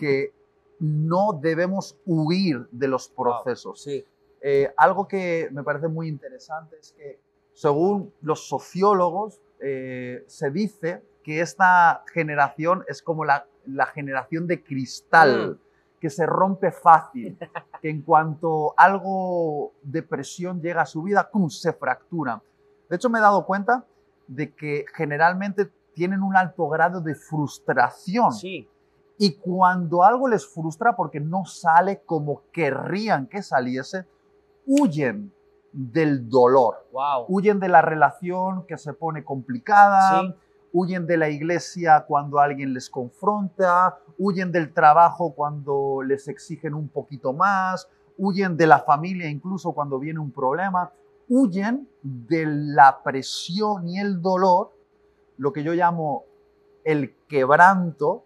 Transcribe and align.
que 0.00 0.32
no 0.78 1.34
debemos 1.34 1.98
huir 2.06 2.66
de 2.70 2.88
los 2.88 3.08
procesos. 3.10 3.82
Sí. 3.82 4.02
Eh, 4.40 4.72
algo 4.78 5.06
que 5.06 5.50
me 5.52 5.62
parece 5.62 5.88
muy 5.88 6.08
interesante 6.08 6.78
es 6.80 6.92
que, 6.92 7.20
según 7.52 8.14
los 8.22 8.48
sociólogos, 8.48 9.42
eh, 9.60 10.24
se 10.26 10.50
dice 10.50 11.02
que 11.22 11.42
esta 11.42 12.02
generación 12.14 12.82
es 12.88 13.02
como 13.02 13.26
la, 13.26 13.46
la 13.66 13.84
generación 13.84 14.46
de 14.46 14.62
cristal, 14.62 15.60
que 16.00 16.08
se 16.08 16.24
rompe 16.24 16.72
fácil, 16.72 17.36
que 17.82 17.90
en 17.90 18.00
cuanto 18.00 18.72
algo 18.78 19.74
de 19.82 20.02
presión 20.02 20.62
llega 20.62 20.80
a 20.80 20.86
su 20.86 21.02
vida, 21.02 21.28
¡cum! 21.30 21.50
se 21.50 21.74
fractura. 21.74 22.42
De 22.88 22.96
hecho, 22.96 23.10
me 23.10 23.18
he 23.18 23.22
dado 23.22 23.44
cuenta 23.44 23.84
de 24.26 24.54
que 24.54 24.86
generalmente 24.94 25.70
tienen 25.92 26.22
un 26.22 26.34
alto 26.36 26.66
grado 26.70 27.02
de 27.02 27.14
frustración. 27.14 28.32
Sí. 28.32 28.66
Y 29.22 29.34
cuando 29.34 30.02
algo 30.02 30.28
les 30.28 30.46
frustra 30.46 30.96
porque 30.96 31.20
no 31.20 31.44
sale 31.44 32.00
como 32.06 32.40
querrían 32.52 33.26
que 33.26 33.42
saliese, 33.42 34.06
huyen 34.66 35.30
del 35.72 36.26
dolor, 36.30 36.86
Wow. 36.90 37.26
huyen 37.28 37.60
de 37.60 37.68
la 37.68 37.82
relación 37.82 38.64
que 38.66 38.78
se 38.78 38.94
pone 38.94 39.22
complicada, 39.22 40.22
Sí. 40.22 40.34
huyen 40.72 41.06
de 41.06 41.18
la 41.18 41.28
iglesia 41.28 42.06
cuando 42.08 42.38
alguien 42.40 42.72
les 42.72 42.88
confronta, 42.88 43.98
huyen 44.18 44.50
del 44.52 44.72
trabajo 44.72 45.34
cuando 45.34 46.00
les 46.02 46.26
exigen 46.26 46.72
un 46.72 46.88
poquito 46.88 47.34
más, 47.34 47.90
huyen 48.16 48.56
de 48.56 48.66
la 48.66 48.78
familia 48.78 49.28
incluso 49.28 49.72
cuando 49.72 49.98
viene 49.98 50.18
un 50.18 50.30
problema, 50.32 50.90
huyen 51.28 51.86
de 52.02 52.46
la 52.46 53.02
presión 53.02 53.86
y 53.86 53.98
el 54.00 54.22
dolor, 54.22 54.72
lo 55.36 55.52
que 55.52 55.62
yo 55.62 55.74
llamo 55.74 56.24
el 56.84 57.14
quebranto, 57.28 58.24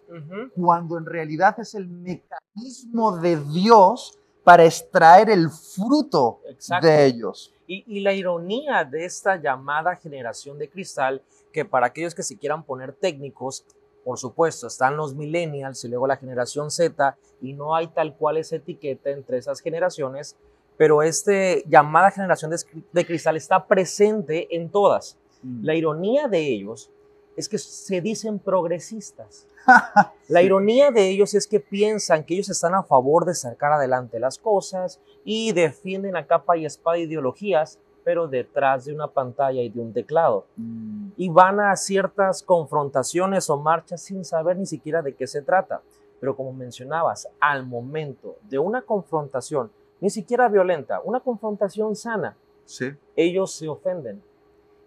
cuando 0.56 0.98
en 0.98 1.06
realidad 1.06 1.58
es 1.58 1.74
el 1.74 1.88
mecanismo 1.88 3.16
de 3.18 3.36
Dios 3.36 4.18
para 4.42 4.64
extraer 4.64 5.30
el 5.30 5.50
fruto 5.50 6.40
Exacto. 6.48 6.87
de 6.87 7.06
ellos. 7.06 7.52
Y, 7.66 7.84
y 7.87 8.01
la 8.01 8.12
ironía 8.12 8.84
de 8.84 9.04
esta 9.04 9.37
llamada 9.37 9.96
generación 9.96 10.59
de 10.59 10.68
cristal, 10.68 11.23
que 11.52 11.64
para 11.64 11.87
aquellos 11.87 12.14
que 12.14 12.23
se 12.23 12.37
quieran 12.37 12.62
poner 12.62 12.92
técnicos, 12.92 13.64
por 14.04 14.18
supuesto, 14.18 14.66
están 14.66 14.96
los 14.96 15.14
millennials 15.14 15.82
y 15.84 15.88
luego 15.88 16.07
la 16.07 16.16
generación 16.16 16.70
Z, 16.70 17.16
y 17.40 17.54
no 17.54 17.74
hay 17.74 17.88
tal 17.88 18.14
cual 18.16 18.36
esa 18.36 18.57
etiqueta 18.57 19.10
entre 19.10 19.38
esas 19.38 19.60
generaciones, 19.60 20.36
pero 20.76 21.02
este 21.02 21.64
llamada 21.66 22.10
generación 22.10 22.51
de, 22.92 23.07
cristal 23.07 23.36
está 23.36 23.66
presente 23.66 24.54
en 24.54 24.68
todas. 24.70 25.18
La 25.62 25.74
ironía 25.74 26.26
de 26.26 26.40
ellos 26.40 26.90
es 27.37 27.49
que 27.49 27.59
se 27.59 28.01
dicen 28.01 28.38
progresistas. 28.38 29.46
La 30.29 30.43
ironía 30.43 30.90
de 30.90 31.09
ellos 31.09 31.35
es 31.35 31.46
que 31.46 31.60
piensan 31.60 32.24
que 32.24 32.35
ellos 32.35 32.51
están 32.51 32.74
a 32.74 32.82
favor 32.82 33.24
de 33.24 33.35
sacar 33.35 33.73
adelante 33.73 34.21
las 34.21 34.38
cosas 34.38 35.01
y 35.24 35.52
defienden 35.52 36.16
a 36.16 36.26
capa 36.26 36.57
y 36.57 36.66
espada 36.66 36.99
ideologías, 36.99 37.79
pero 38.04 38.29
detrás 38.29 38.85
de 38.85 38.95
una 38.95 39.09
pantalla 39.09 39.63
y 39.63 39.71
de 39.71 39.80
un 39.80 39.93
teclado. 39.93 40.46
Mm, 40.57 41.09
Y 41.16 41.29
van 41.30 41.60
a 41.60 41.74
ciertas 41.76 42.43
confrontaciones 42.43 43.48
o 43.48 43.57
marchas 43.59 44.02
sin 44.02 44.24
saber 44.24 44.57
ni 44.59 44.66
siquiera 44.66 45.01
de 45.02 45.15
qué 45.15 45.26
se 45.26 45.43
trata. 45.43 45.80
Pero 46.21 46.37
como 46.37 46.52
mencionabas, 46.52 47.29
al 47.41 47.66
momento 47.66 48.37
de 48.48 48.59
una 48.59 48.82
confrontación, 48.82 49.71
ni 50.01 50.10
siquiera 50.10 50.48
violenta, 50.48 51.01
una 51.02 51.21
confrontación 51.21 51.96
sana, 51.96 52.37
sí. 52.65 52.93
ellos 53.16 53.52
se 53.52 53.69
ofenden. 53.69 54.23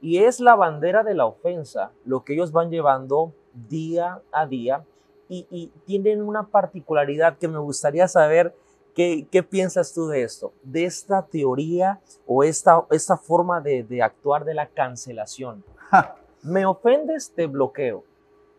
Y 0.02 0.20
es 0.20 0.40
la 0.40 0.56
bandera 0.56 1.04
de 1.04 1.16
la 1.16 1.26
ofensa 1.26 1.92
lo 2.06 2.24
que 2.24 2.34
ellos 2.34 2.52
van 2.52 2.70
llevando 2.70 3.34
día 3.54 4.22
a 4.32 4.46
día 4.46 4.86
y, 5.30 5.48
y 5.50 5.68
tienen 5.86 6.22
una 6.22 6.44
particularidad 6.44 7.38
que 7.38 7.48
me 7.48 7.58
gustaría 7.58 8.08
saber 8.08 8.56
qué, 8.98 9.28
qué 9.32 9.44
piensas 9.44 9.94
tú 9.94 10.08
de 10.08 10.24
esto, 10.24 10.54
de 10.64 10.86
esta 10.86 11.22
teoría 11.22 12.00
o 12.26 12.44
esta, 12.44 12.86
esta 12.92 13.18
forma 13.18 13.62
de, 13.62 13.84
de 13.84 14.02
actuar 14.02 14.46
de 14.46 14.54
la 14.54 14.68
cancelación. 14.68 15.64
Me 16.44 16.66
ofendes, 16.66 17.32
te 17.36 17.46
bloqueo. 17.48 18.04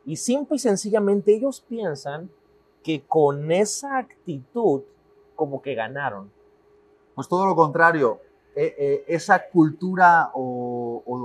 Y 0.05 0.17
simple 0.17 0.57
y 0.57 0.59
sencillamente 0.59 1.35
ellos 1.35 1.65
piensan 1.69 2.31
que 2.83 3.05
con 3.05 3.51
esa 3.51 3.99
actitud 3.99 4.83
como 5.35 5.61
que 5.61 5.75
ganaron. 5.75 6.31
Pues 7.15 7.29
todo 7.29 7.47
lo 7.47 7.57
contrario. 7.57 8.21
Eh, 8.55 8.75
eh, 8.79 9.05
esa 9.07 9.49
cultura 9.49 10.31
o, 10.35 11.03
o 11.05 11.19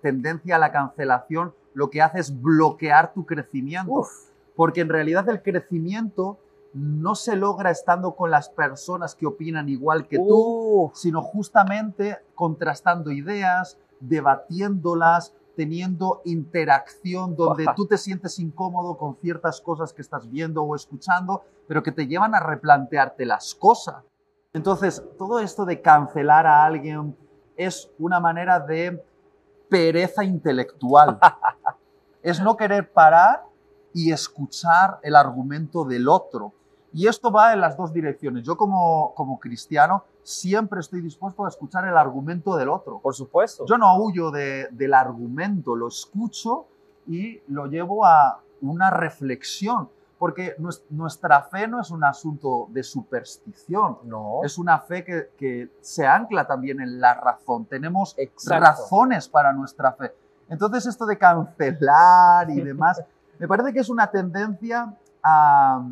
tendencia 0.00 0.56
a 0.56 0.58
la 0.58 0.72
cancelación 0.72 1.54
lo 1.74 1.90
que 1.90 2.02
hace 2.02 2.20
es 2.20 2.40
bloquear 2.40 3.12
tu 3.12 3.26
crecimiento. 3.26 3.92
Uf. 3.92 4.08
Porque 4.56 4.80
en 4.80 4.88
realidad 4.88 5.28
el 5.28 5.42
crecimiento 5.42 6.38
no 6.72 7.14
se 7.14 7.36
logra 7.36 7.70
estando 7.70 8.14
con 8.14 8.30
las 8.30 8.48
personas 8.48 9.14
que 9.14 9.26
opinan 9.26 9.68
igual 9.68 10.06
que 10.08 10.18
tú, 10.18 10.84
Uf. 10.84 10.94
sino 10.94 11.22
justamente 11.22 12.18
contrastando 12.34 13.10
ideas, 13.10 13.78
debatiéndolas, 14.00 15.34
teniendo 15.56 16.20
interacción 16.24 17.36
donde 17.36 17.66
tú 17.76 17.86
te 17.86 17.96
sientes 17.96 18.38
incómodo 18.38 18.96
con 18.96 19.16
ciertas 19.16 19.60
cosas 19.60 19.92
que 19.92 20.02
estás 20.02 20.28
viendo 20.28 20.62
o 20.62 20.74
escuchando, 20.74 21.42
pero 21.68 21.82
que 21.82 21.92
te 21.92 22.06
llevan 22.06 22.34
a 22.34 22.40
replantearte 22.40 23.24
las 23.24 23.54
cosas. 23.54 23.96
Entonces, 24.52 25.02
todo 25.18 25.40
esto 25.40 25.64
de 25.64 25.80
cancelar 25.80 26.46
a 26.46 26.64
alguien 26.64 27.16
es 27.56 27.90
una 27.98 28.20
manera 28.20 28.60
de 28.60 29.02
pereza 29.68 30.24
intelectual. 30.24 31.18
es 32.22 32.40
no 32.40 32.56
querer 32.56 32.92
parar 32.92 33.44
y 33.92 34.12
escuchar 34.12 34.98
el 35.02 35.14
argumento 35.16 35.84
del 35.84 36.08
otro. 36.08 36.52
Y 36.92 37.08
esto 37.08 37.30
va 37.32 37.52
en 37.52 37.60
las 37.60 37.76
dos 37.76 37.92
direcciones. 37.92 38.44
Yo 38.44 38.56
como, 38.56 39.12
como 39.14 39.38
cristiano 39.40 40.04
siempre 40.22 40.80
estoy 40.80 41.00
dispuesto 41.00 41.44
a 41.44 41.48
escuchar 41.48 41.86
el 41.86 41.96
argumento 41.96 42.56
del 42.56 42.68
otro. 42.68 43.00
Por 43.00 43.14
supuesto. 43.14 43.64
Yo 43.66 43.76
no 43.78 43.96
huyo 43.98 44.30
de- 44.30 44.68
del 44.70 44.94
argumento, 44.94 45.74
lo 45.76 45.88
escucho 45.88 46.66
y 47.06 47.40
lo 47.48 47.66
llevo 47.66 48.06
a 48.06 48.40
una 48.62 48.90
reflexión, 48.90 49.90
porque 50.24 50.56
nues- 50.58 50.82
nuestra 50.88 51.42
fe 51.42 51.68
no 51.68 51.82
es 51.82 51.90
un 51.90 52.02
asunto 52.02 52.66
de 52.70 52.82
superstición, 52.82 53.98
no. 54.04 54.40
es 54.42 54.56
una 54.56 54.78
fe 54.78 55.04
que, 55.04 55.28
que 55.36 55.68
se 55.82 56.06
ancla 56.06 56.46
también 56.46 56.80
en 56.80 56.98
la 56.98 57.12
razón. 57.12 57.66
Tenemos 57.66 58.14
Exacto. 58.16 58.64
razones 58.64 59.28
para 59.28 59.52
nuestra 59.52 59.92
fe. 59.92 60.14
Entonces 60.48 60.86
esto 60.86 61.04
de 61.04 61.18
cancelar 61.18 62.48
y 62.48 62.58
demás, 62.62 63.02
me 63.38 63.46
parece 63.46 63.74
que 63.74 63.80
es 63.80 63.90
una 63.90 64.10
tendencia 64.10 64.96
a, 65.22 65.86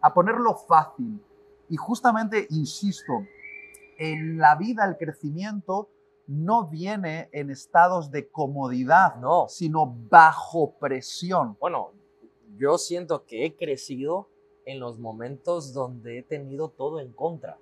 a 0.00 0.14
ponerlo 0.14 0.56
fácil. 0.56 1.24
Y 1.68 1.76
justamente, 1.76 2.48
insisto, 2.50 3.24
en 3.98 4.36
la 4.38 4.56
vida 4.56 4.84
el 4.84 4.96
crecimiento 4.96 5.90
no 6.26 6.66
viene 6.66 7.28
en 7.30 7.50
estados 7.50 8.10
de 8.10 8.28
comodidad, 8.30 9.14
No. 9.16 9.46
sino 9.48 9.86
bajo 10.10 10.72
presión. 10.80 11.56
Bueno, 11.60 11.92
yo 12.60 12.76
siento 12.76 13.24
que 13.24 13.46
he 13.46 13.54
crecido 13.54 14.28
en 14.66 14.80
los 14.80 14.98
momentos 14.98 15.72
donde 15.72 16.18
he 16.18 16.22
tenido 16.22 16.68
todo 16.68 17.00
en 17.00 17.10
contra. 17.12 17.58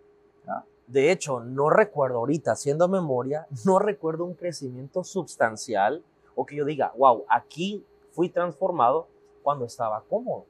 De 0.89 1.13
hecho, 1.13 1.41
no 1.41 1.69
recuerdo 1.69 2.17
ahorita, 2.17 2.53
haciendo 2.53 2.89
memoria, 2.89 3.47
no 3.65 3.79
recuerdo 3.79 4.25
un 4.25 4.35
crecimiento 4.35 5.05
sustancial 5.05 6.03
o 6.35 6.47
que 6.47 6.57
yo 6.57 6.65
diga, 6.65 6.93
wow, 6.97 7.25
aquí 7.29 7.85
fui 8.11 8.29
transformado 8.31 9.07
cuando 9.43 9.67
estaba 9.67 10.03
cómodo. 10.09 10.47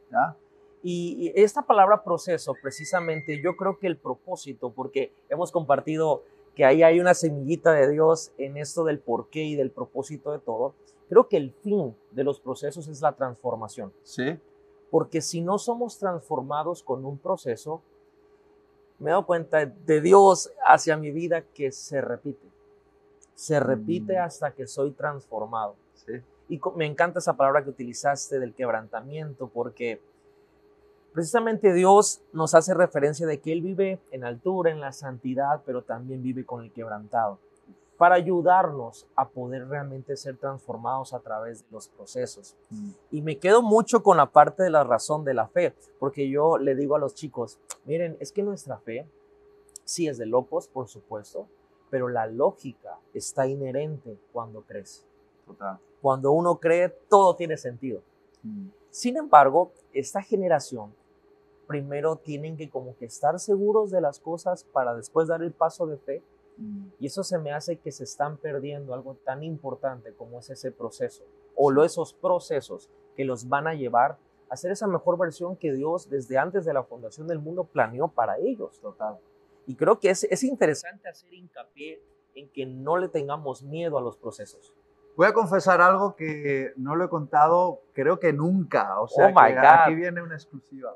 Y, 0.83 1.33
y 1.37 1.43
esta 1.43 1.63
palabra 1.63 2.05
proceso, 2.05 2.55
precisamente, 2.63 3.43
yo 3.43 3.57
creo 3.57 3.79
que 3.79 3.89
el 3.89 3.97
propósito, 3.97 4.71
porque 4.71 5.13
hemos 5.29 5.51
compartido 5.51 6.23
que 6.55 6.65
ahí 6.65 6.83
hay 6.83 7.01
una 7.01 7.15
semillita 7.15 7.73
de 7.73 7.91
Dios 7.91 8.33
en 8.39 8.57
esto 8.57 8.85
del 8.85 9.01
porqué 9.01 9.43
y 9.43 9.57
del 9.57 9.73
propósito 9.73 10.31
de 10.31 10.39
todo, 10.39 10.75
creo 11.09 11.29
que 11.29 11.37
el 11.37 11.53
fin 11.53 11.97
de 12.11 12.25
los 12.25 12.41
procesos 12.41 12.89
es 12.89 13.01
la 13.01 13.13
transformación. 13.13 13.93
¿Sí? 14.03 14.39
Porque 14.91 15.21
si 15.21 15.41
no 15.41 15.59
somos 15.59 15.99
transformados 15.99 16.83
con 16.83 17.05
un 17.05 17.19
proceso, 17.19 17.83
me 18.99 19.11
he 19.11 19.13
dado 19.13 19.27
cuenta 19.27 19.65
de 19.67 20.01
Dios 20.01 20.51
hacia 20.65 20.97
mi 20.97 21.11
vida 21.11 21.43
que 21.43 21.71
se 21.73 22.01
repite. 22.01 22.47
Se 23.35 23.61
repite 23.61 24.15
Mm. 24.19 24.23
hasta 24.23 24.51
que 24.53 24.67
soy 24.67 24.91
transformado. 24.93 25.77
¿Sí? 25.95 26.15
Y 26.49 26.61
me 26.77 26.87
encanta 26.87 27.19
esa 27.19 27.37
palabra 27.37 27.63
que 27.63 27.71
utilizaste 27.71 28.39
del 28.41 28.55
quebrantamiento, 28.55 29.49
porque 29.49 30.01
precisamente 31.13 31.73
Dios 31.73 32.21
nos 32.33 32.55
hace 32.55 32.75
referencia 32.75 33.27
de 33.27 33.39
que 33.41 33.53
Él 33.53 33.61
vive 33.61 34.01
en 34.11 34.25
altura, 34.25 34.71
en 34.71 34.81
la 34.81 34.93
santidad, 34.93 35.63
pero 35.67 35.83
también 35.83 36.23
vive 36.23 36.45
con 36.47 36.65
el 36.65 36.73
quebrantado, 36.73 37.39
para 37.99 38.15
ayudarnos 38.15 39.07
a 39.17 39.29
poder 39.29 39.69
realmente 39.69 40.17
ser 40.17 40.37
transformados 40.37 41.13
a 41.13 41.21
través 41.21 41.63
de 41.65 41.67
los 41.73 41.89
procesos. 41.89 42.57
Mm. 42.71 42.91
Y 43.11 43.23
me 43.23 43.39
quedo 43.39 43.61
mucho 43.61 44.03
con 44.03 44.17
la 44.17 44.31
parte 44.31 44.63
de 44.63 44.71
la 44.71 44.85
razón 44.85 45.25
de 45.25 45.35
la 45.35 45.49
fe, 45.49 45.75
porque 45.99 46.31
yo 46.31 46.57
le 46.57 46.75
digo 46.75 46.97
a 46.97 47.01
los 47.01 47.15
chicos, 47.15 47.59
miren, 47.85 48.17
es 48.21 48.33
que 48.33 48.43
nuestra 48.43 48.79
fe 48.79 49.07
sí 49.85 50.07
es 50.07 50.17
de 50.17 50.27
locos, 50.27 50.69
por 50.69 50.89
supuesto, 50.89 51.49
pero 51.91 52.09
la 52.09 52.27
lógica 52.27 52.99
está 53.13 53.47
inherente 53.47 54.17
cuando. 54.33 54.65
Total. 55.47 55.79
Cuando 56.01 56.33
uno 56.33 56.61
cree, 56.61 56.89
todo 57.09 57.35
tiene 57.35 57.57
sentido. 57.57 58.01
Mm. 58.43 58.69
Sin 58.91 59.17
embargo, 59.17 59.73
esta 59.93 60.23
generación 60.23 60.95
primero 61.67 62.17
tienen 62.17 62.57
que 62.57 62.71
como 62.71 62.97
que 62.97 63.05
estar 63.05 63.39
seguros 63.39 63.91
de 63.91 64.01
las 64.01 64.21
cosas 64.21 64.65
para 64.65 64.95
después 64.95 65.29
dar 65.29 65.43
el 65.43 65.53
paso 65.53 65.87
de 65.87 65.99
fe. 65.99 66.23
Mm. 66.59 66.89
Y 66.99 67.07
eso 67.07 67.23
se 67.23 67.39
me 67.39 67.53
hace 67.53 67.79
que 67.79 67.93
se 67.93 68.05
están 68.05 68.37
perdiendo 68.37 68.95
algo 68.95 69.15
tan 69.25 69.43
importante 69.43 70.13
como 70.13 70.41
es 70.41 70.51
ese 70.51 70.73
proceso 70.73 71.25
o 71.55 71.71
lo, 71.71 71.85
esos 71.85 72.13
procesos 72.13 72.91
que 73.17 73.25
los 73.25 73.49
van 73.49 73.67
a 73.67 73.75
llevar 73.75 74.19
a 74.51 74.57
ser 74.57 74.73
esa 74.73 74.87
mejor 74.87 75.19
versión 75.19 75.57
que 75.57 75.73
Dios 75.73 76.09
desde 76.09 76.39
antes 76.39 76.65
de 76.65 76.73
la 76.73 76.83
fundación 76.83 77.27
del 77.27 77.39
mundo 77.39 77.65
planeó 77.65 78.09
para 78.09 78.39
ellos. 78.39 78.81
Total. 78.81 79.19
Y 79.67 79.75
creo 79.75 79.99
que 79.99 80.11
es, 80.11 80.25
es 80.25 80.43
interesante 80.45 81.09
hacer 81.09 81.33
hincapié 81.35 82.03
en 82.35 82.49
que 82.51 82.65
no 82.65 82.97
le 82.97 83.09
tengamos 83.09 83.63
miedo 83.63 83.99
a 83.99 84.01
los 84.01 84.17
procesos. 84.17 84.73
Voy 85.17 85.27
a 85.27 85.33
confesar 85.33 85.81
algo 85.81 86.15
que 86.15 86.73
no 86.77 86.95
lo 86.95 87.05
he 87.05 87.09
contado, 87.09 87.83
creo 87.93 88.21
que 88.21 88.33
nunca. 88.33 89.01
O 89.01 89.09
sea, 89.09 89.27
Oh 89.27 89.29
my 89.31 89.53
que 89.53 89.61
God. 89.61 89.67
aquí 89.67 89.95
viene 89.97 90.23
una 90.23 90.37
exclusiva. 90.37 90.95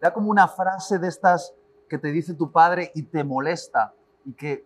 Da 0.00 0.12
como 0.12 0.30
una 0.30 0.46
frase 0.46 0.98
de 0.98 1.08
estas 1.08 1.54
que 1.88 1.98
te 1.98 2.08
dice 2.08 2.34
tu 2.34 2.52
padre 2.52 2.92
y 2.94 3.04
te 3.04 3.24
molesta 3.24 3.94
y 4.24 4.34
que 4.34 4.64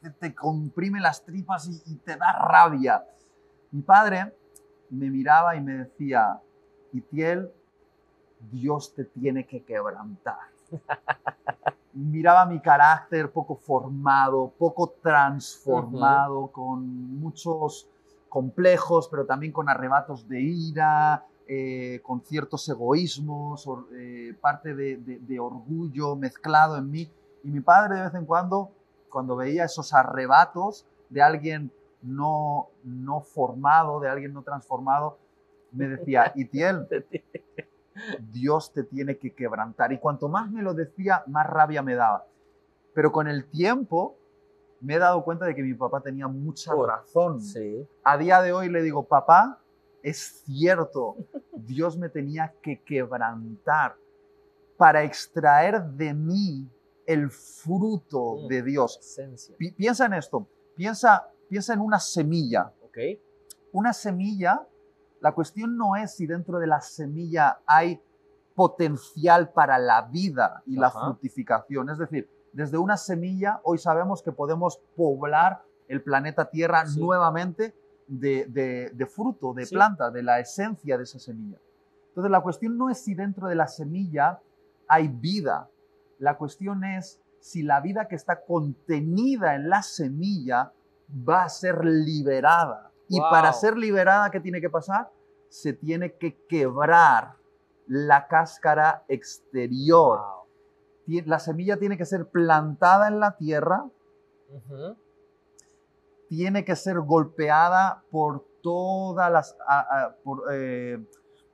te, 0.00 0.10
te 0.10 0.34
comprime 0.34 1.00
las 1.00 1.24
tripas 1.24 1.68
y, 1.68 1.82
y 1.92 1.96
te 1.96 2.16
da 2.16 2.32
rabia. 2.32 3.04
Mi 3.70 3.82
padre 3.82 4.34
me 4.90 5.10
miraba 5.10 5.56
y 5.56 5.60
me 5.60 5.72
decía, 5.74 6.40
Itiel, 6.92 7.50
Dios 8.50 8.94
te 8.94 9.04
tiene 9.04 9.46
que 9.46 9.62
quebrantar. 9.64 10.38
Miraba 11.94 12.46
mi 12.46 12.60
carácter 12.60 13.32
poco 13.32 13.56
formado, 13.56 14.52
poco 14.58 14.90
transformado, 15.02 16.46
con 16.48 17.18
muchos 17.18 17.88
complejos, 18.28 19.08
pero 19.08 19.24
también 19.26 19.52
con 19.52 19.68
arrebatos 19.68 20.28
de 20.28 20.40
ira, 20.40 21.24
eh, 21.48 22.00
con 22.04 22.20
ciertos 22.20 22.68
egoísmos, 22.68 23.66
or- 23.66 23.88
eh, 23.94 24.34
parte 24.40 24.74
de, 24.74 24.98
de- 24.98 25.18
de 25.18 25.40
orgullo 25.40 26.14
mezclado 26.14 26.76
en 26.76 26.90
mí. 26.90 27.10
Y 27.42 27.50
mi 27.50 27.60
padre 27.60 27.96
de 27.96 28.02
vez 28.02 28.14
en 28.14 28.26
cuando, 28.26 28.70
cuando 29.10 29.36
veía 29.36 29.64
esos 29.64 29.94
arrebatos 29.94 30.86
de 31.08 31.22
alguien 31.22 31.72
no, 32.02 32.68
no 32.84 33.20
formado, 33.20 34.00
de 34.00 34.08
alguien 34.08 34.32
no 34.32 34.42
transformado, 34.42 35.18
me 35.72 35.88
decía, 35.88 36.32
Itiel, 36.34 36.86
Dios 38.32 38.72
te 38.72 38.84
tiene 38.84 39.18
que 39.18 39.34
quebrantar. 39.34 39.92
Y 39.92 39.98
cuanto 39.98 40.28
más 40.28 40.50
me 40.50 40.62
lo 40.62 40.74
decía, 40.74 41.22
más 41.26 41.46
rabia 41.46 41.82
me 41.82 41.94
daba. 41.94 42.24
Pero 42.94 43.12
con 43.12 43.28
el 43.28 43.46
tiempo 43.46 44.16
me 44.80 44.94
he 44.94 44.98
dado 44.98 45.24
cuenta 45.24 45.46
de 45.46 45.54
que 45.54 45.62
mi 45.62 45.74
papá 45.74 46.00
tenía 46.00 46.28
mucha 46.28 46.72
razón. 46.74 47.40
Sí. 47.40 47.86
A 48.04 48.16
día 48.16 48.40
de 48.40 48.52
hoy 48.52 48.68
le 48.68 48.82
digo, 48.82 49.04
papá, 49.04 49.58
es 50.02 50.42
cierto, 50.44 51.16
Dios 51.52 51.98
me 51.98 52.08
tenía 52.08 52.54
que 52.62 52.80
quebrantar 52.82 53.96
para 54.76 55.02
extraer 55.02 55.82
de 55.82 56.14
mí 56.14 56.70
el 57.08 57.30
fruto 57.30 58.36
Mm. 58.44 58.48
de 58.48 58.62
Dios. 58.62 58.98
Esencia. 59.00 59.56
Pi- 59.56 59.72
piensa 59.72 60.04
en 60.06 60.12
esto, 60.12 60.46
piensa, 60.76 61.28
piensa 61.48 61.72
en 61.72 61.80
una 61.80 61.98
semilla. 61.98 62.72
Una 63.72 63.92
semilla, 63.92 64.66
la 65.20 65.32
cuestión 65.32 65.76
no 65.76 65.94
es 65.96 66.14
si 66.16 66.26
dentro 66.26 66.58
de 66.58 66.66
la 66.66 66.80
semilla 66.80 67.60
hay 67.66 68.00
potencial 68.54 69.50
para 69.52 69.78
la 69.78 70.02
vida 70.02 70.62
y 70.66 70.76
la 70.76 70.90
fructificación. 70.90 71.88
Es 71.90 71.98
decir, 71.98 72.28
desde 72.52 72.76
una 72.76 72.96
semilla 72.96 73.60
hoy 73.62 73.78
sabemos 73.78 74.20
que 74.22 74.32
podemos 74.32 74.80
poblar 74.96 75.62
el 75.86 76.02
planeta 76.02 76.50
Tierra 76.50 76.84
Sí. 76.86 76.98
nuevamente 77.00 77.74
de, 78.08 78.46
de- 78.46 78.90
de 78.92 79.06
fruto, 79.06 79.54
de 79.54 79.64
Sí. 79.64 79.74
planta, 79.74 80.10
de 80.10 80.22
la 80.24 80.40
esencia 80.40 80.96
de 80.98 81.04
esa 81.04 81.18
semilla. 81.20 81.58
Entonces 82.08 82.30
la 82.32 82.40
cuestión 82.40 82.76
no 82.76 82.90
es 82.90 82.98
si 82.98 83.14
dentro 83.14 83.46
de 83.46 83.54
la 83.54 83.68
semilla 83.68 84.40
hay 84.88 85.06
vida, 85.08 85.68
la 86.18 86.36
cuestión 86.36 86.84
es 86.84 87.20
si 87.40 87.62
la 87.62 87.80
vida 87.80 88.08
que 88.08 88.16
está 88.16 88.42
contenida 88.44 89.54
en 89.54 89.68
la 89.68 89.82
semilla 89.82 90.72
va 91.28 91.44
a 91.44 91.48
ser 91.48 91.84
liberada. 91.84 92.90
Y 93.08 93.20
para 93.20 93.52
ser 93.52 93.76
liberada, 93.78 94.30
¿qué 94.30 94.40
tiene 94.40 94.60
que 94.60 94.68
pasar? 94.68 95.10
Se 95.48 95.72
tiene 95.72 96.14
que 96.16 96.36
quebrar 96.46 97.34
la 97.86 98.26
cáscara 98.26 99.04
exterior. 99.08 100.18
Wow. 101.06 101.22
La 101.24 101.38
semilla 101.38 101.78
tiene 101.78 101.96
que 101.96 102.04
ser 102.04 102.26
plantada 102.28 103.08
en 103.08 103.18
la 103.18 103.36
tierra, 103.38 103.86
tiene 106.28 106.64
que 106.64 106.76
ser 106.76 107.00
golpeada 107.00 108.02
por 108.10 108.44
todas 108.62 109.30
las 109.32 109.56
a- 109.66 109.80
a- 110.04 110.16
por, 110.22 110.42
eh, 110.52 110.98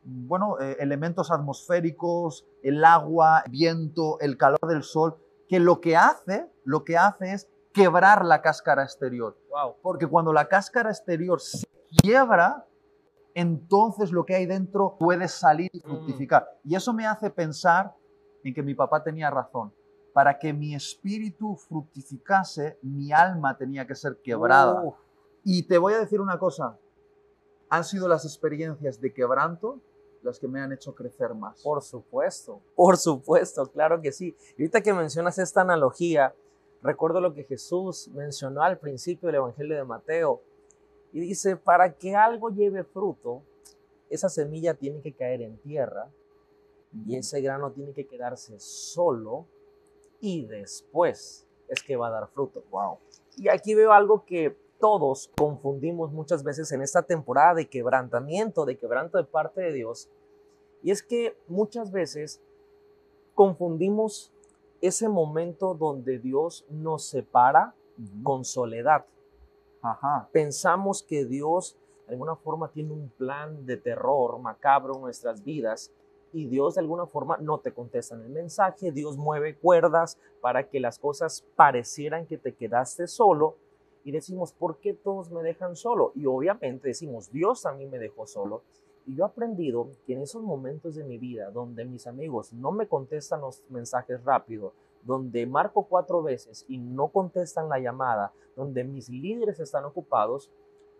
bueno, 0.04 0.60
eh, 0.60 0.76
elementos 0.80 1.30
atmosféricos, 1.30 2.46
el 2.62 2.84
agua, 2.84 3.42
viento, 3.50 4.18
el 4.20 4.36
calor 4.36 4.60
del 4.68 4.82
sol, 4.82 5.16
que 5.48 5.58
lo 5.58 5.80
que 5.80 5.96
hace, 5.96 6.50
lo 6.64 6.84
que 6.84 6.96
hace 6.96 7.32
es 7.32 7.48
quebrar 7.72 8.24
la 8.24 8.40
cáscara 8.40 8.84
exterior. 8.84 9.36
Wow. 9.50 9.76
Porque 9.82 10.06
cuando 10.06 10.32
la 10.32 10.46
cáscara 10.46 10.90
exterior 10.90 11.40
se 11.40 11.66
quiebra, 12.02 12.66
entonces 13.34 14.12
lo 14.12 14.24
que 14.24 14.34
hay 14.34 14.46
dentro 14.46 14.96
puede 14.98 15.28
salir 15.28 15.70
y 15.72 15.80
fructificar. 15.80 16.48
Y 16.64 16.74
eso 16.76 16.92
me 16.92 17.06
hace 17.06 17.30
pensar 17.30 17.94
en 18.44 18.54
que 18.54 18.62
mi 18.62 18.74
papá 18.74 19.02
tenía 19.02 19.30
razón. 19.30 19.72
Para 20.12 20.38
que 20.38 20.52
mi 20.52 20.74
espíritu 20.74 21.56
fructificase, 21.56 22.78
mi 22.82 23.10
alma 23.10 23.56
tenía 23.56 23.86
que 23.86 23.96
ser 23.96 24.20
quebrada. 24.22 24.84
Y 25.42 25.64
te 25.64 25.76
voy 25.78 25.94
a 25.94 25.98
decir 25.98 26.20
una 26.20 26.38
cosa. 26.38 26.78
Han 27.68 27.82
sido 27.82 28.06
las 28.06 28.24
experiencias 28.24 29.00
de 29.00 29.12
quebranto 29.12 29.80
las 30.24 30.38
que 30.38 30.48
me 30.48 30.60
han 30.60 30.72
hecho 30.72 30.94
crecer 30.94 31.34
más. 31.34 31.62
Por 31.62 31.82
supuesto, 31.82 32.60
por 32.74 32.96
supuesto, 32.96 33.66
claro 33.66 34.00
que 34.00 34.10
sí. 34.10 34.34
Y 34.56 34.62
ahorita 34.62 34.80
que 34.80 34.92
mencionas 34.92 35.38
esta 35.38 35.60
analogía, 35.60 36.34
recuerdo 36.82 37.20
lo 37.20 37.34
que 37.34 37.44
Jesús 37.44 38.08
mencionó 38.08 38.62
al 38.62 38.78
principio 38.78 39.26
del 39.26 39.36
Evangelio 39.36 39.76
de 39.76 39.84
Mateo. 39.84 40.42
Y 41.12 41.20
dice, 41.20 41.56
para 41.56 41.92
que 41.92 42.16
algo 42.16 42.50
lleve 42.50 42.82
fruto, 42.82 43.42
esa 44.10 44.28
semilla 44.28 44.74
tiene 44.74 45.00
que 45.00 45.12
caer 45.12 45.42
en 45.42 45.58
tierra 45.58 46.10
y 47.06 47.16
ese 47.16 47.40
grano 47.40 47.72
tiene 47.72 47.92
que 47.92 48.06
quedarse 48.06 48.58
solo 48.58 49.46
y 50.20 50.46
después 50.46 51.46
es 51.68 51.82
que 51.82 51.96
va 51.96 52.08
a 52.08 52.10
dar 52.10 52.28
fruto. 52.28 52.64
Wow. 52.70 52.98
Y 53.36 53.48
aquí 53.48 53.74
veo 53.74 53.92
algo 53.92 54.24
que 54.24 54.56
todos 54.84 55.30
confundimos 55.38 56.12
muchas 56.12 56.44
veces 56.44 56.70
en 56.70 56.82
esta 56.82 57.00
temporada 57.00 57.54
de 57.54 57.70
quebrantamiento, 57.70 58.66
de 58.66 58.76
quebranto 58.76 59.16
de 59.16 59.24
parte 59.24 59.62
de 59.62 59.72
Dios. 59.72 60.10
Y 60.82 60.90
es 60.90 61.02
que 61.02 61.38
muchas 61.48 61.90
veces 61.90 62.42
confundimos 63.34 64.30
ese 64.82 65.08
momento 65.08 65.72
donde 65.72 66.18
Dios 66.18 66.66
nos 66.68 67.06
separa 67.06 67.74
con 68.22 68.44
soledad. 68.44 69.06
Ajá. 69.80 70.28
Pensamos 70.32 71.02
que 71.02 71.24
Dios 71.24 71.78
de 72.06 72.12
alguna 72.12 72.36
forma 72.36 72.70
tiene 72.70 72.92
un 72.92 73.08
plan 73.08 73.64
de 73.64 73.78
terror 73.78 74.38
macabro 74.38 74.96
en 74.96 75.00
nuestras 75.00 75.42
vidas 75.42 75.92
y 76.30 76.44
Dios 76.44 76.74
de 76.74 76.82
alguna 76.82 77.06
forma 77.06 77.38
no 77.38 77.56
te 77.56 77.72
contesta 77.72 78.16
en 78.16 78.20
el 78.20 78.32
mensaje, 78.32 78.92
Dios 78.92 79.16
mueve 79.16 79.56
cuerdas 79.56 80.18
para 80.42 80.68
que 80.68 80.78
las 80.78 80.98
cosas 80.98 81.42
parecieran 81.56 82.26
que 82.26 82.36
te 82.36 82.54
quedaste 82.54 83.06
solo 83.06 83.56
y 84.04 84.12
decimos, 84.12 84.52
¿por 84.52 84.78
qué 84.78 84.92
todos 84.92 85.30
me 85.30 85.42
dejan 85.42 85.76
solo? 85.76 86.12
Y 86.14 86.26
obviamente 86.26 86.88
decimos, 86.88 87.32
Dios 87.32 87.62
también 87.62 87.90
me 87.90 87.98
dejó 87.98 88.26
solo. 88.26 88.62
Y 89.06 89.16
yo 89.16 89.24
he 89.24 89.26
aprendido 89.26 89.88
que 90.06 90.12
en 90.12 90.22
esos 90.22 90.42
momentos 90.42 90.94
de 90.94 91.04
mi 91.04 91.18
vida 91.18 91.50
donde 91.50 91.84
mis 91.84 92.06
amigos 92.06 92.52
no 92.52 92.70
me 92.70 92.86
contestan 92.86 93.40
los 93.40 93.64
mensajes 93.70 94.22
rápido, 94.24 94.72
donde 95.02 95.46
marco 95.46 95.84
cuatro 95.84 96.22
veces 96.22 96.64
y 96.68 96.78
no 96.78 97.08
contestan 97.08 97.68
la 97.68 97.78
llamada, 97.78 98.32
donde 98.56 98.84
mis 98.84 99.08
líderes 99.08 99.58
están 99.60 99.84
ocupados, 99.84 100.50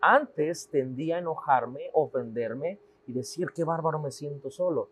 antes 0.01 0.67
tendía 0.69 1.15
a 1.15 1.19
enojarme, 1.19 1.89
ofenderme 1.93 2.79
y 3.07 3.13
decir, 3.13 3.49
qué 3.55 3.63
bárbaro 3.63 3.99
me 3.99 4.11
siento 4.11 4.49
solo. 4.51 4.89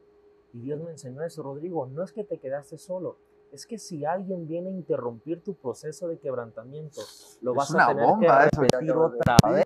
Y 0.53 0.60
Dios 0.60 0.79
me 0.82 0.91
enseñó 0.91 1.24
eso, 1.24 1.43
Rodrigo, 1.43 1.88
no 1.88 2.03
es 2.03 2.12
que 2.12 2.24
te 2.24 2.38
quedaste 2.38 2.77
solo, 2.77 3.17
es 3.53 3.67
que 3.67 3.77
si 3.77 4.03
alguien 4.03 4.48
viene 4.48 4.69
a 4.69 4.72
interrumpir 4.72 5.43
tu 5.43 5.53
proceso 5.53 6.07
de 6.07 6.17
quebrantamiento, 6.17 7.01
lo 7.41 7.51
Es 7.51 7.57
vas 7.57 7.75
a 7.75 7.88
tener 7.88 8.03
bomba 8.03 8.39
que 8.39 8.50
eso 8.51 8.62
repetir 8.62 8.88
de 8.88 9.00
otra 9.00 9.38
vez. 9.53 9.65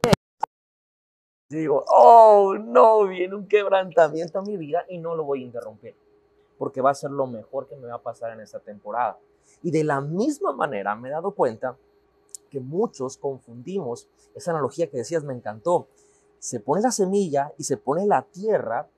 Digo, 1.50 1.86
oh, 1.88 2.56
no, 2.60 3.08
viene 3.08 3.34
un 3.34 3.48
quebrantamiento 3.48 4.40
a 4.40 4.42
mi 4.42 4.58
vida 4.58 4.84
y 4.90 4.98
no 4.98 5.16
lo 5.16 5.24
voy 5.24 5.42
a 5.42 5.46
interrumpir, 5.46 5.96
porque 6.58 6.82
va 6.82 6.90
a 6.90 6.96
ser 6.96 7.12
lo 7.12 7.28
mejor 7.28 7.68
que 7.68 7.78
me 7.78 7.88
va 7.88 7.96
a 7.96 8.02
pasar 8.02 8.34
en 8.34 8.42
esta 8.42 8.60
temporada. 8.60 9.18
Y 9.64 9.72
de 9.72 9.86
la 9.86 10.02
misma 10.02 10.52
manera 10.52 10.94
me 10.98 11.08
he 11.08 11.12
dado 11.12 11.32
cuenta 11.32 11.78
que 12.50 12.60
muchos 12.60 13.16
confundimos 13.16 14.10
esa 14.36 14.52
analogía 14.52 14.90
que 14.90 14.98
decías, 14.98 15.24
me 15.24 15.34
encantó. 15.34 15.88
Se 16.40 16.60
pone 16.60 16.82
la 16.82 16.92
semilla 16.92 17.54
y 17.58 17.64
se 17.64 17.78
pone 17.78 18.06
la 18.06 18.24
tierra 18.24 18.90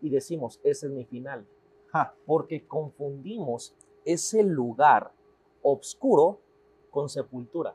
y 0.00 0.08
decimos, 0.08 0.60
ese 0.64 0.86
es 0.86 0.92
mi 0.92 1.04
final. 1.04 1.46
Ja. 1.92 2.14
Porque 2.24 2.66
confundimos 2.66 3.74
ese 4.08 4.42
lugar 4.42 5.12
oscuro 5.62 6.40
con 6.90 7.10
sepultura. 7.10 7.74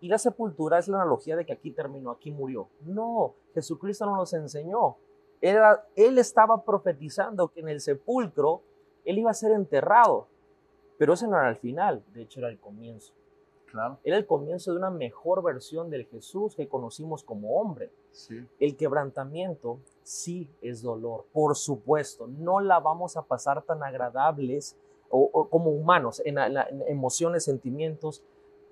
Y 0.00 0.08
la 0.08 0.18
sepultura 0.18 0.78
es 0.78 0.88
la 0.88 1.02
analogía 1.02 1.36
de 1.36 1.44
que 1.44 1.52
aquí 1.52 1.70
terminó, 1.70 2.10
aquí 2.10 2.30
murió. 2.30 2.68
No, 2.80 3.34
Jesucristo 3.54 4.06
no 4.06 4.16
nos 4.16 4.32
enseñó 4.32 4.96
Era, 5.40 5.86
él 5.96 6.18
estaba 6.18 6.64
profetizando 6.64 7.48
que 7.48 7.60
en 7.60 7.68
el 7.68 7.80
sepulcro 7.80 8.62
él 9.04 9.18
iba 9.18 9.30
a 9.30 9.34
ser 9.34 9.52
enterrado, 9.52 10.28
pero 10.98 11.12
ese 11.12 11.28
no 11.28 11.36
era 11.36 11.50
el 11.50 11.56
final, 11.56 12.02
de 12.14 12.22
hecho 12.22 12.40
era 12.40 12.48
el 12.48 12.58
comienzo. 12.58 13.12
Claro. 13.70 13.98
Era 14.04 14.16
el 14.16 14.26
comienzo 14.26 14.72
de 14.72 14.78
una 14.78 14.90
mejor 14.90 15.42
versión 15.42 15.90
del 15.90 16.06
Jesús 16.06 16.54
que 16.56 16.68
conocimos 16.68 17.22
como 17.22 17.60
hombre. 17.60 17.92
Sí. 18.12 18.46
El 18.58 18.76
quebrantamiento 18.76 19.80
sí 20.02 20.48
es 20.62 20.80
dolor, 20.80 21.26
por 21.32 21.56
supuesto. 21.56 22.26
No 22.26 22.60
la 22.60 22.80
vamos 22.80 23.18
a 23.18 23.22
pasar 23.22 23.62
tan 23.62 23.82
agradables 23.82 24.76
o, 25.10 25.30
o 25.32 25.48
como 25.48 25.70
humanos, 25.70 26.20
en, 26.24 26.34
la- 26.36 26.64
en 26.70 26.82
emociones, 26.88 27.44
sentimientos, 27.44 28.22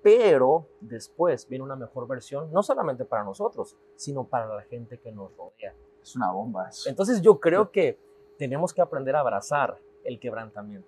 pero 0.03 0.67
después 0.81 1.47
viene 1.47 1.63
una 1.63 1.75
mejor 1.75 2.07
versión, 2.07 2.51
no 2.51 2.61
solamente 2.61 3.05
para 3.05 3.23
nosotros, 3.23 3.75
sino 3.95 4.23
para 4.23 4.47
la 4.53 4.61
gente 4.63 4.99
que 4.99 5.11
nos 5.11 5.35
rodea. 5.35 5.73
Es 6.01 6.15
una 6.15 6.31
bomba 6.31 6.69
eso. 6.69 6.87
Entonces 6.89 7.21
yo 7.21 7.39
creo 7.39 7.71
que 7.71 7.97
tenemos 8.37 8.73
que 8.73 8.81
aprender 8.81 9.15
a 9.15 9.21
abrazar 9.21 9.79
el 10.03 10.19
quebrantamiento. 10.19 10.87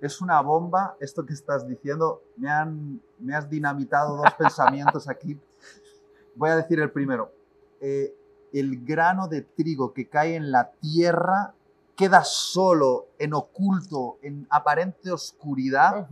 Es 0.00 0.20
una 0.20 0.40
bomba 0.42 0.96
esto 1.00 1.24
que 1.24 1.32
estás 1.32 1.66
diciendo. 1.66 2.22
Me, 2.36 2.50
han, 2.50 3.00
me 3.20 3.34
has 3.34 3.48
dinamitado 3.48 4.16
dos 4.16 4.32
pensamientos 4.38 5.08
aquí. 5.08 5.38
Voy 6.34 6.50
a 6.50 6.56
decir 6.56 6.80
el 6.80 6.90
primero. 6.90 7.30
Eh, 7.80 8.12
el 8.52 8.84
grano 8.84 9.28
de 9.28 9.42
trigo 9.42 9.92
que 9.92 10.08
cae 10.08 10.34
en 10.34 10.50
la 10.50 10.72
tierra 10.72 11.54
queda 11.96 12.22
solo, 12.24 13.06
en 13.18 13.32
oculto, 13.32 14.18
en 14.22 14.46
aparente 14.50 15.10
oscuridad, 15.10 16.06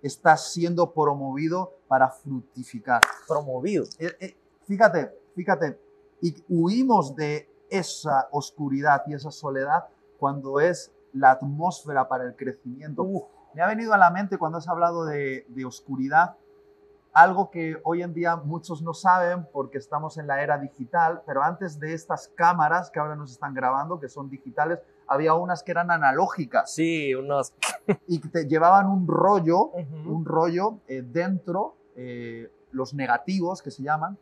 está 0.00 0.36
siendo 0.36 0.92
promovido 0.92 1.74
para 1.86 2.08
fructificar. 2.08 3.02
Promovido. 3.28 3.84
Eh, 3.98 4.16
eh, 4.20 4.36
fíjate, 4.66 5.14
fíjate, 5.34 5.78
y 6.22 6.34
huimos 6.48 7.14
de 7.14 7.48
esa 7.68 8.28
oscuridad 8.32 9.02
y 9.06 9.14
esa 9.14 9.30
soledad 9.30 9.84
cuando 10.18 10.60
es 10.60 10.92
la 11.12 11.32
atmósfera 11.32 12.08
para 12.08 12.24
el 12.24 12.34
crecimiento. 12.34 13.06
Me 13.54 13.60
ha 13.60 13.66
venido 13.66 13.92
a 13.92 13.98
la 13.98 14.10
mente 14.10 14.38
cuando 14.38 14.58
has 14.58 14.68
hablado 14.68 15.04
de, 15.04 15.44
de 15.48 15.64
oscuridad, 15.66 16.36
algo 17.12 17.50
que 17.50 17.76
hoy 17.84 18.02
en 18.02 18.14
día 18.14 18.36
muchos 18.36 18.80
no 18.80 18.94
saben 18.94 19.46
porque 19.52 19.76
estamos 19.76 20.16
en 20.16 20.26
la 20.26 20.42
era 20.42 20.56
digital, 20.56 21.22
pero 21.26 21.42
antes 21.42 21.78
de 21.78 21.92
estas 21.92 22.28
cámaras 22.28 22.90
que 22.90 22.98
ahora 22.98 23.16
nos 23.16 23.32
están 23.32 23.52
grabando, 23.52 24.00
que 24.00 24.08
son 24.08 24.30
digitales, 24.30 24.78
había 25.12 25.34
unas 25.34 25.62
que 25.62 25.72
eran 25.72 25.90
analógicas 25.90 26.72
sí, 26.72 27.14
unos... 27.14 27.52
y 28.08 28.18
te 28.20 28.46
llevaban 28.46 28.86
un 28.86 29.06
rollo 29.06 29.66
Ujú. 29.66 30.14
un 30.14 30.24
rollo 30.24 30.78
eh, 30.88 31.02
dentro, 31.02 31.76
eh, 31.96 32.50
los 32.72 32.94
negativos 32.94 33.62
que 33.62 33.70
se 33.70 33.82
llaman, 33.82 34.18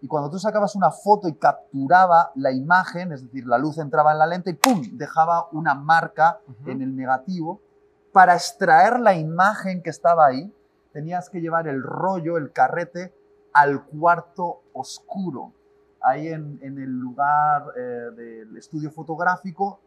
y 0.00 0.08
cuando 0.08 0.28
tú 0.30 0.38
sacabas 0.40 0.74
una 0.74 0.90
foto 0.90 1.28
y 1.28 1.34
capturaba 1.34 2.32
la 2.34 2.50
imagen, 2.50 3.12
es 3.12 3.22
decir, 3.22 3.46
la 3.46 3.56
luz 3.56 3.78
entraba 3.78 4.10
en 4.10 4.18
la 4.18 4.26
lente 4.26 4.50
y 4.50 4.54
¡pum! 4.54 4.82
dejaba 4.94 5.46
una 5.52 5.76
marca 5.76 6.40
Ujú. 6.48 6.70
en 6.70 6.82
el 6.82 6.96
negativo. 6.96 7.60
Para 8.12 8.34
extraer 8.34 8.98
la 8.98 9.14
imagen 9.14 9.80
que 9.80 9.90
estaba 9.90 10.26
ahí, 10.26 10.52
tenías 10.92 11.30
que 11.30 11.40
llevar 11.40 11.68
el 11.68 11.80
rollo, 11.82 12.36
el 12.36 12.52
carrete, 12.52 13.14
al 13.52 13.84
cuarto 13.84 14.62
oscuro. 14.72 15.52
Ahí 16.02 16.28
en, 16.28 16.58
en 16.62 16.78
el 16.78 16.90
lugar 16.90 17.66
eh, 17.76 18.10
del 18.16 18.56
estudio 18.56 18.90
fotográfico, 18.90 19.80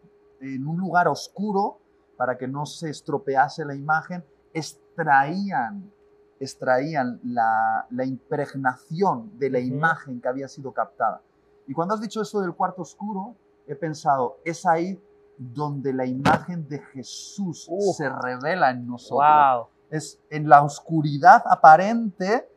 en 0.53 0.67
un 0.67 0.77
lugar 0.77 1.07
oscuro, 1.07 1.79
para 2.17 2.37
que 2.37 2.47
no 2.47 2.65
se 2.65 2.89
estropease 2.89 3.65
la 3.65 3.75
imagen, 3.75 4.23
extraían, 4.53 5.91
extraían 6.39 7.19
la, 7.23 7.85
la 7.89 8.05
impregnación 8.05 9.37
de 9.37 9.49
la 9.49 9.59
imagen 9.59 10.21
que 10.21 10.27
había 10.27 10.47
sido 10.47 10.71
captada. 10.71 11.21
Y 11.67 11.73
cuando 11.73 11.95
has 11.95 12.01
dicho 12.01 12.21
eso 12.21 12.41
del 12.41 12.53
cuarto 12.53 12.83
oscuro, 12.83 13.35
he 13.67 13.75
pensado, 13.75 14.37
es 14.45 14.65
ahí 14.65 15.01
donde 15.37 15.93
la 15.93 16.05
imagen 16.05 16.67
de 16.67 16.79
Jesús 16.79 17.69
se 17.97 18.09
revela 18.09 18.71
en 18.71 18.87
nosotros. 18.87 19.19
Wow. 19.19 19.67
Es 19.89 20.19
en 20.29 20.47
la 20.47 20.63
oscuridad 20.63 21.43
aparente, 21.45 22.49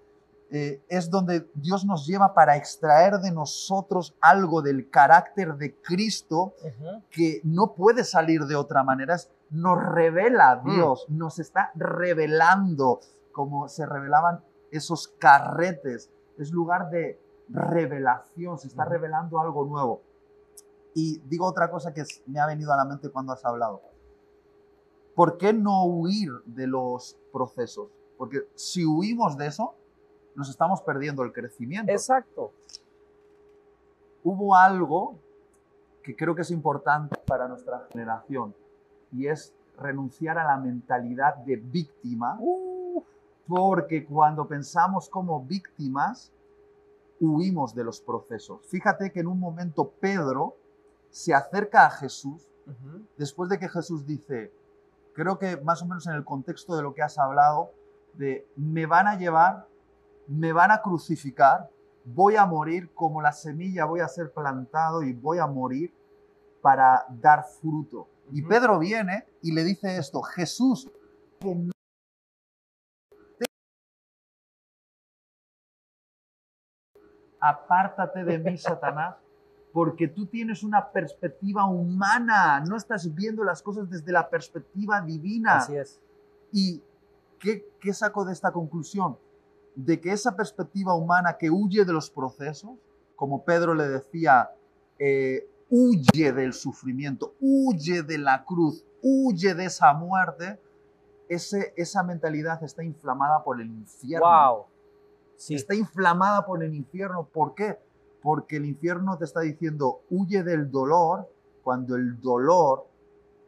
eh, 0.51 0.83
es 0.89 1.11
donde 1.11 1.49
Dios 1.55 1.85
nos 1.85 2.07
lleva 2.07 2.33
para 2.33 2.57
extraer 2.57 3.19
de 3.19 3.31
nosotros 3.31 4.15
algo 4.21 4.63
del 4.63 4.89
carácter 4.89 5.57
de 5.57 5.75
Cristo 5.81 6.55
que 7.11 7.41
no 7.45 7.75
puede 7.75 8.03
salir 8.05 8.43
de 8.47 8.57
otra 8.57 8.83
manera. 8.83 9.15
Es- 9.17 9.31
nos 9.51 9.79
revela 9.83 10.61
Mm. 10.65 10.75
Dios, 10.75 11.07
nos 11.09 11.39
está 11.39 11.71
revelando 11.75 13.01
como 13.33 13.69
se 13.69 13.85
revelaban 13.87 14.43
esos 14.71 15.09
carretes. 15.09 16.11
Es 16.39 16.51
lugar 16.53 16.91
de 16.91 17.21
revelación, 17.49 18.59
se 18.59 18.69
está 18.69 18.85
revelando 18.85 19.41
algo 19.41 19.65
nuevo. 19.65 20.03
Y 20.95 21.19
digo 21.29 21.47
otra 21.47 21.71
cosa 21.71 21.93
que 21.95 22.05
me 22.27 22.41
ha 22.41 22.47
venido 22.47 22.73
a 22.73 22.77
la 22.77 22.85
mente 22.85 23.11
cuando 23.11 23.33
has 23.33 23.45
hablado. 23.45 23.81
¿Por 25.15 25.37
qué 25.37 25.53
no 25.53 25.85
huir 25.85 26.31
de 26.47 26.67
los 26.67 27.17
procesos? 27.33 27.89
Porque 28.17 28.49
si 28.55 28.85
huimos 28.85 29.37
de 29.37 29.47
eso, 29.47 29.75
nos 30.39 30.49
estamos 30.49 30.81
perdiendo 30.83 31.25
el 31.25 31.33
crecimiento 31.33 31.91
Exacto. 31.91 32.53
hubo 34.23 34.55
algo 34.55 35.17
que 36.01 36.15
creo 36.15 36.33
que 36.37 36.43
es 36.43 36.53
importante 36.53 37.17
para 37.27 37.49
nuestra 37.49 37.89
generación 37.91 38.55
y 39.13 39.27
es 39.27 39.53
renunciar 39.79 40.39
a 40.39 40.45
la 40.45 40.57
mentalidad 40.57 41.35
de 41.39 41.57
víctima, 41.57 42.39
porque 43.49 44.07
cuando 44.07 44.47
pensamos 44.47 45.09
como 45.09 45.45
víctimas, 45.45 46.31
huimos 47.21 47.75
de 47.75 47.83
los 47.85 48.01
procesos. 48.01 48.61
Fíjate 48.67 49.11
que 49.11 49.21
en 49.21 49.27
un 49.27 49.41
momento 49.41 49.91
Pedro 50.01 50.57
se 51.11 51.35
acerca 51.35 51.87
a 51.87 51.91
Jesús 51.91 52.49
después 53.17 53.51
de 53.51 53.59
que 53.59 53.69
Jesús 53.69 54.07
dice, 54.07 54.53
creo 55.15 55.37
que 55.39 55.57
más 55.59 55.83
o 55.83 55.87
menos 55.87 56.07
en 56.07 56.15
el 56.15 56.25
contexto 56.25 56.77
de 56.77 56.83
lo 56.83 56.95
que 56.95 57.03
has 57.03 57.19
hablado, 57.19 57.73
de 58.15 58.47
me 58.57 58.87
van 58.87 59.09
a 59.09 59.17
llevar, 59.17 59.67
me 60.29 60.53
van 60.53 60.71
a 60.71 60.83
crucificar, 60.83 61.71
voy 62.05 62.37
a 62.37 62.47
morir 62.47 62.93
como 62.95 63.21
la 63.21 63.33
semilla, 63.33 63.87
voy 63.87 64.01
a 64.01 64.09
ser 64.09 64.33
plantado 64.33 65.03
y 65.03 65.13
voy 65.13 65.39
a 65.39 65.47
morir 65.47 65.93
para 66.63 67.05
dar 67.09 67.45
fruto. 67.61 68.09
Y. 68.31 68.43
Pedro 68.43 68.79
viene 68.79 69.27
y 69.43 69.53
le 69.53 69.65
dice 69.65 69.97
esto, 69.97 70.21
Jesús, 70.23 70.91
que 71.41 71.55
no 71.55 71.73
apártate 77.41 78.25
de 78.25 78.39
mí, 78.39 78.59
Satanás, 78.59 79.17
porque 79.73 80.09
tú 80.09 80.27
tienes 80.27 80.63
una 80.63 80.91
perspectiva 80.91 81.67
humana, 81.67 82.61
no 82.61 82.77
estás 82.77 83.15
viendo 83.15 83.45
las 83.45 83.63
cosas 83.63 83.89
desde 83.89 84.13
la 84.13 84.29
perspectiva 84.29 85.01
divina. 85.01 85.57
Así 85.57 85.77
es. 85.77 86.01
¿Y 86.53 86.83
qué, 87.39 87.67
qué 87.81 87.95
saco 87.95 88.25
de 88.25 88.33
esta 88.33 88.53
conclusión? 88.53 89.17
De 89.81 90.01
que 90.01 90.11
esa 90.11 90.35
perspectiva 90.35 90.95
humana 90.95 91.37
que 91.39 91.51
huye 91.51 91.85
de 91.85 91.93
los 91.93 92.11
procesos, 92.11 92.73
como 93.15 93.45
Pedro 93.45 93.75
le 93.75 93.89
decía, 93.89 94.51
eh, 94.99 95.49
huye 95.71 96.33
del 96.33 96.53
sufrimiento, 96.53 97.37
huye 97.41 98.03
de 98.03 98.19
la 98.19 98.45
cruz, 98.45 98.85
huye 99.03 99.55
de 99.55 99.67
esa 99.67 99.95
muerte, 99.95 100.61
ese, 101.29 101.75
esa 101.77 102.03
mentalidad 102.03 102.61
está 102.65 102.83
inflamada 102.83 103.45
por 103.45 103.61
el 103.61 103.69
infierno. 103.69 104.27
Wow. 104.27 104.67
Sí. 105.37 105.55
Está 105.55 105.77
inflamada 105.77 106.45
por 106.45 106.65
el 106.65 106.75
infierno. 106.75 107.29
¿Por 107.33 107.55
qué? 107.55 107.79
Porque 108.21 108.57
el 108.57 108.65
infierno 108.65 109.17
te 109.17 109.27
está 109.27 109.43
diciendo, 109.43 110.01
huye 110.11 110.43
del 110.43 110.73
dolor, 110.73 111.31
cuando 111.63 111.95
el 111.95 112.21
dolor 112.21 112.89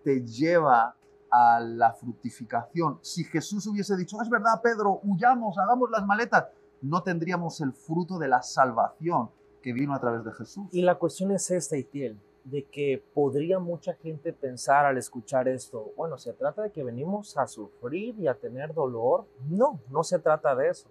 te 0.04 0.24
lleva 0.24 0.94
a 1.30 1.60
la 1.60 1.92
fructificación. 1.92 2.98
Si 3.02 3.24
Jesús 3.24 3.66
hubiese 3.66 3.96
dicho, 3.96 4.20
es 4.20 4.28
verdad, 4.28 4.60
Pedro, 4.62 5.00
huyamos, 5.04 5.58
hagamos 5.58 5.90
las 5.90 6.06
maletas, 6.06 6.48
no 6.82 7.02
tendríamos 7.02 7.60
el 7.60 7.72
fruto 7.72 8.18
de 8.18 8.28
la 8.28 8.42
salvación 8.42 9.30
que 9.62 9.72
vino 9.72 9.94
a 9.94 10.00
través 10.00 10.24
de 10.24 10.32
Jesús. 10.32 10.66
Y 10.72 10.82
la 10.82 10.96
cuestión 10.96 11.30
es 11.30 11.50
esta, 11.50 11.76
Itiel, 11.76 12.18
de 12.44 12.64
que 12.64 13.02
podría 13.14 13.58
mucha 13.58 13.94
gente 13.94 14.32
pensar 14.32 14.86
al 14.86 14.96
escuchar 14.96 15.48
esto, 15.48 15.92
bueno, 15.96 16.18
¿se 16.18 16.32
trata 16.32 16.62
de 16.62 16.72
que 16.72 16.82
venimos 16.82 17.36
a 17.36 17.46
sufrir 17.46 18.18
y 18.18 18.26
a 18.26 18.34
tener 18.34 18.72
dolor? 18.72 19.26
No, 19.48 19.80
no 19.90 20.02
se 20.02 20.18
trata 20.18 20.54
de 20.54 20.68
eso. 20.68 20.88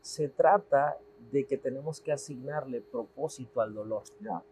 Se 0.00 0.28
trata 0.28 0.96
de 1.30 1.46
que 1.46 1.58
tenemos 1.58 2.00
que 2.00 2.12
asignarle 2.12 2.80
propósito 2.80 3.60
al 3.60 3.74
dolor. 3.74 4.04
Ya. 4.20 4.42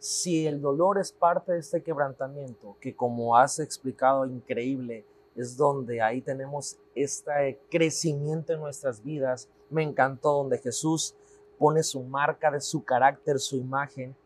Si 0.00 0.46
el 0.46 0.62
dolor 0.62 0.98
es 0.98 1.12
parte 1.12 1.52
de 1.52 1.58
este 1.58 1.82
quebrantamiento, 1.82 2.74
que 2.80 2.96
como 2.96 3.36
has 3.36 3.58
explicado, 3.58 4.24
increíble, 4.24 5.04
es 5.36 5.58
donde 5.58 6.00
ahí 6.00 6.22
tenemos 6.22 6.78
este 6.94 7.60
crecimiento 7.70 8.54
en 8.54 8.60
nuestras 8.60 9.04
vidas. 9.04 9.46
Me 9.68 9.82
encantó 9.82 10.32
donde 10.32 10.56
Jesús 10.56 11.14
pone 11.58 11.82
su 11.82 12.02
marca 12.02 12.50
de 12.50 12.62
su 12.62 12.82
carácter, 12.82 13.38
su 13.38 13.56
imagen, 13.56 14.16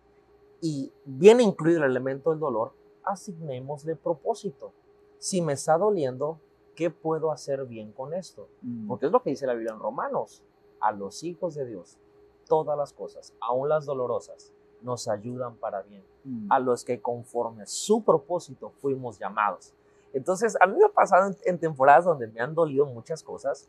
y 0.61 0.93
viene 1.05 1.43
incluido 1.43 1.81
el 1.81 1.91
elemento 1.91 2.31
del 2.31 2.39
dolor, 2.39 2.73
asignémosle 3.03 3.97
propósito. 3.97 4.73
Si 5.19 5.43
me 5.43 5.55
está 5.55 5.77
doliendo, 5.77 6.39
¿qué 6.77 6.89
puedo 6.89 7.33
hacer 7.33 7.65
bien 7.67 7.91
con 7.91 8.15
esto? 8.15 8.49
Mm. 8.63 8.87
Porque 8.87 9.07
es 9.07 9.13
lo 9.13 9.23
que 9.23 9.31
dice 9.31 9.49
la 9.49 9.55
Biblia 9.55 9.73
en 9.73 9.81
Romanos. 9.81 10.41
A 10.79 10.93
los 10.93 11.25
hijos 11.25 11.57
de 11.57 11.67
Dios, 11.67 11.99
todas 12.47 12.79
las 12.79 12.93
cosas, 12.93 13.35
aun 13.41 13.69
las 13.69 13.87
dolorosas, 13.87 14.53
nos 14.85 15.09
ayudan 15.09 15.57
para 15.57 15.83
bien, 15.83 16.05
Mm. 16.25 16.51
a 16.51 16.59
los 16.59 16.85
que 16.85 17.03
conforme 17.03 17.65
a 17.65 17.67
su 17.67 18.03
propósito 18.03 18.71
fuimos 18.81 19.19
llamados. 19.19 19.75
Entonces, 20.15 20.57
a 20.61 20.67
mí 20.67 20.77
me 20.79 20.87
ha 20.87 20.89
pasado 20.89 21.27
en, 21.29 21.37
en 21.45 21.59
temporadas 21.59 22.05
donde 22.07 22.29
me 22.29 22.41
han 22.41 22.55
dolido 22.55 22.87
muchas 22.87 23.23
cosas, 23.23 23.69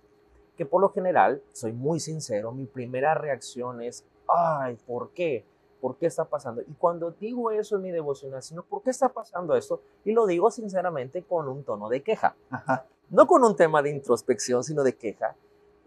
que 0.56 0.66
por 0.66 0.80
lo 0.80 0.90
general, 0.90 1.42
soy 1.52 1.74
muy 1.74 2.00
sincero, 2.00 2.52
mi 2.54 2.66
primera 2.66 3.14
reacción 3.14 3.82
es, 3.82 4.06
ay, 4.30 4.78
¿por 4.88 5.10
qué? 5.10 5.44
¿Por 5.82 5.98
qué 5.98 6.06
está 6.06 6.24
pasando? 6.26 6.62
Y 6.62 6.74
cuando 6.76 7.12
digo 7.12 7.52
eso 7.52 7.76
en 7.76 7.82
mi 7.82 7.92
devocional, 7.92 8.42
sino, 8.42 8.64
¿por 8.64 8.82
qué 8.84 8.90
está 8.92 9.10
pasando 9.10 9.54
esto? 9.56 9.82
Y 10.06 10.14
lo 10.14 10.26
digo 10.26 10.50
sinceramente 10.50 11.24
con 11.24 11.50
un 11.50 11.64
tono 11.66 11.90
de 11.90 12.02
queja 12.04 12.36
Ajá. 12.50 12.86
no 13.10 13.28
con 13.28 13.44
un 13.44 13.56
tema 13.56 13.82
de 13.82 13.90
introspección, 13.92 14.64
sino 14.64 14.82
de 14.84 14.96
queja. 14.96 15.36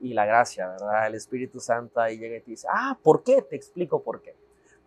Y 0.00 0.12
la 0.12 0.26
gracia, 0.26 0.68
¿verdad? 0.68 1.06
El 1.08 1.14
Espíritu 1.14 1.58
Santo 1.61 1.99
ahí 1.99 2.18
llega 2.18 2.37
y 2.37 2.40
te 2.42 2.50
dice, 2.52 2.68
ah, 2.70 2.97
¿por 3.02 3.23
qué? 3.25 3.42
Te 3.42 3.56
explico 3.56 4.02
por 4.02 4.20
qué. 4.23 4.37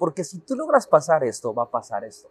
Porque 0.01 0.24
si 0.24 0.39
tú 0.39 0.55
logras 0.55 0.88
pasar 0.88 1.24
esto, 1.24 1.53
va 1.53 1.62
a 1.62 1.70
pasar 1.70 2.03
esto. 2.03 2.27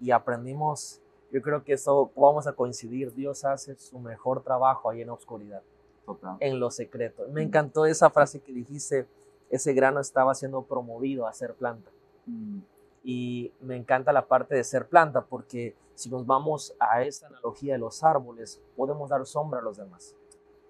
Y 0.00 0.12
aprendimos, 0.12 1.00
yo 1.32 1.42
creo 1.42 1.64
que 1.64 1.72
esto 1.72 2.08
vamos 2.14 2.46
a 2.46 2.52
coincidir, 2.52 3.12
Dios 3.12 3.44
hace 3.44 3.74
su 3.74 3.98
mejor 3.98 4.44
trabajo 4.44 4.88
ahí 4.88 5.00
en 5.00 5.08
la 5.08 5.14
oscuridad, 5.14 5.60
Total. 6.04 6.36
en 6.38 6.60
lo 6.60 6.70
secreto. 6.70 7.24
Me 7.32 7.42
encantó 7.42 7.84
esa 7.84 8.10
frase 8.10 8.38
que 8.38 8.52
dijiste, 8.52 9.08
ese 9.50 9.72
grano 9.72 9.98
estaba 9.98 10.36
siendo 10.36 10.62
promovido 10.62 11.26
a 11.26 11.32
ser 11.32 11.52
planta 11.54 11.90
Mm. 12.26 12.60
y 13.02 13.52
me 13.60 13.74
encanta 13.76 14.12
la 14.12 14.28
parte 14.28 14.54
de 14.54 14.62
ser 14.62 14.86
planta 14.88 15.24
porque 15.24 15.74
si 15.96 16.08
nos 16.10 16.24
vamos 16.26 16.76
a 16.78 17.02
esta 17.02 17.26
analogía 17.26 17.72
de 17.72 17.80
los 17.80 18.04
árboles, 18.04 18.62
podemos 18.76 19.10
dar 19.10 19.26
sombra 19.26 19.58
a 19.58 19.62
los 19.64 19.78
demás, 19.78 20.14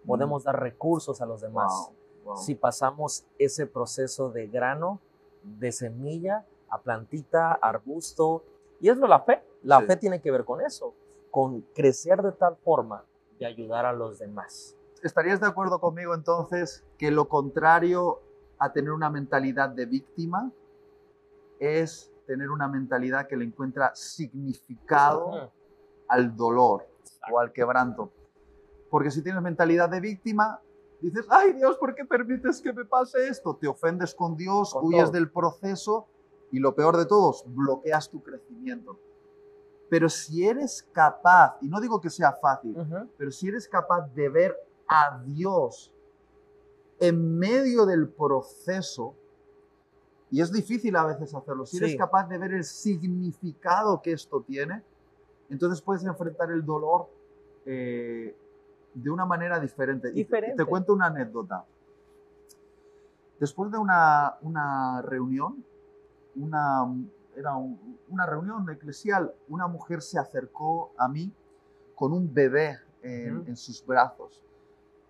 podemos 0.06 0.44
dar 0.44 0.58
recursos 0.58 1.20
a 1.20 1.26
los 1.26 1.42
demás. 1.42 1.70
Wow, 1.70 1.94
wow. 2.24 2.36
Si 2.38 2.54
pasamos 2.54 3.26
ese 3.38 3.66
proceso 3.66 4.30
de 4.30 4.46
grano, 4.46 5.00
de 5.58 5.72
semilla, 5.72 6.44
a 6.68 6.80
plantita, 6.80 7.52
arbusto, 7.52 8.44
y 8.80 8.88
es 8.88 8.96
lo 8.98 9.06
la 9.06 9.20
fe. 9.20 9.42
La 9.62 9.80
Sí. 9.80 9.86
fe 9.86 9.96
tiene 9.96 10.20
que 10.20 10.30
ver 10.30 10.44
con 10.44 10.60
eso, 10.60 10.94
con 11.30 11.62
crecer 11.74 12.22
de 12.22 12.32
tal 12.32 12.56
forma 12.56 13.04
de 13.38 13.46
ayudar 13.46 13.86
a 13.86 13.92
los 13.92 14.18
demás. 14.18 14.76
¿Estarías 15.02 15.40
de 15.40 15.46
acuerdo 15.46 15.78
conmigo 15.80 16.14
entonces 16.14 16.84
que 16.98 17.10
lo 17.10 17.28
contrario 17.28 18.20
a 18.58 18.72
tener 18.72 18.90
una 18.92 19.10
mentalidad 19.10 19.68
de 19.68 19.86
víctima 19.86 20.50
es 21.60 22.12
tener 22.26 22.50
una 22.50 22.66
mentalidad 22.68 23.26
que 23.28 23.36
le 23.36 23.44
encuentra 23.44 23.94
significado 23.94 25.52
al 26.08 26.36
dolor 26.36 26.86
o 27.30 27.38
al 27.38 27.52
quebranto? 27.52 28.10
Porque 28.90 29.10
si 29.10 29.22
tienes 29.22 29.42
mentalidad 29.42 29.88
de 29.88 30.00
víctima, 30.00 30.60
dices, 31.00 31.26
ay 31.28 31.52
Dios, 31.52 31.76
¿por 31.78 31.94
qué 31.94 32.04
permites 32.04 32.60
que 32.60 32.72
me 32.72 32.84
pase 32.84 33.28
esto? 33.28 33.56
Te 33.56 33.68
ofendes 33.68 34.14
con 34.14 34.36
Dios, 34.36 34.72
Con 34.72 34.86
huyes 34.86 35.04
todo. 35.04 35.12
del 35.12 35.30
proceso 35.30 36.06
y 36.50 36.58
lo 36.58 36.74
peor 36.74 36.96
de 36.96 37.06
todos, 37.06 37.44
bloqueas 37.46 38.08
tu 38.08 38.22
crecimiento. 38.22 38.98
Pero 39.88 40.08
si 40.08 40.46
eres 40.46 40.82
capaz, 40.92 41.58
y 41.60 41.68
no 41.68 41.80
digo 41.80 42.00
que 42.00 42.10
sea 42.10 42.32
fácil, 42.32 42.76
pero 43.16 43.30
si 43.30 43.48
eres 43.48 43.68
capaz 43.68 44.08
de 44.14 44.28
ver 44.28 44.56
a 44.88 45.22
Dios 45.24 45.92
en 46.98 47.38
medio 47.38 47.86
del 47.86 48.08
proceso, 48.08 49.14
y 50.30 50.40
es 50.40 50.50
difícil 50.50 50.96
a 50.96 51.04
veces 51.04 51.32
hacerlo, 51.34 51.66
si 51.66 51.76
eres 51.76 51.96
capaz 51.96 52.28
de 52.28 52.38
ver 52.38 52.52
el 52.52 52.64
significado 52.64 54.02
que 54.02 54.12
esto 54.12 54.42
tiene, 54.42 54.82
entonces 55.50 55.80
puedes 55.80 56.04
enfrentar 56.04 56.50
el 56.50 56.64
dolor 56.64 57.08
eh, 57.64 58.36
de 59.02 59.10
una 59.10 59.26
manera 59.26 59.60
diferente. 59.60 60.10
Y 60.14 60.24
te- 60.24 60.64
cuento 60.64 60.92
una 60.94 61.06
anécdota. 61.06 61.64
Después 63.38 63.70
de 63.70 63.78
una, 63.78 64.36
una 64.40 65.02
reunión, 65.02 65.62
una, 66.36 66.86
era 67.36 67.54
un- 67.56 67.98
una 68.08 68.24
reunión 68.26 68.68
eclesial, 68.70 69.32
una 69.48 69.66
mujer 69.68 70.00
se 70.00 70.18
acercó 70.18 70.92
a 70.96 71.08
mí 71.08 71.30
con 71.94 72.12
un 72.12 72.32
bebé 72.32 72.78
en, 73.02 73.56
sus 73.56 73.84
brazos. 73.86 74.42